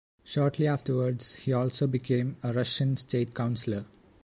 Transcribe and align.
Shortly 0.25 0.65
afterwards, 0.65 1.35
he 1.35 1.53
also 1.53 1.85
became 1.85 2.35
a 2.41 2.51
Russian 2.53 2.97
state 2.97 3.35
councilor. 3.35 3.85